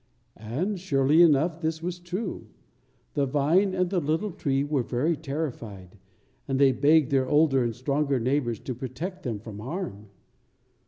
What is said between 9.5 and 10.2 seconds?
harm.